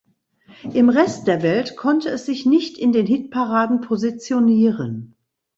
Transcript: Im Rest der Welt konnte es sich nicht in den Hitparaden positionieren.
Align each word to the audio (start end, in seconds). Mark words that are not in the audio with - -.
Im 0.73 0.89
Rest 0.89 1.27
der 1.27 1.43
Welt 1.43 1.77
konnte 1.77 2.09
es 2.09 2.25
sich 2.25 2.47
nicht 2.47 2.75
in 2.79 2.91
den 2.91 3.05
Hitparaden 3.05 3.81
positionieren. 3.81 5.15